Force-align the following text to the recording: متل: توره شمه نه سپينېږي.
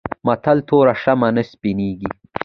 متل: 0.27 0.57
توره 0.69 0.93
شمه 1.03 1.29
نه 1.35 1.43
سپينېږي. 1.51 2.09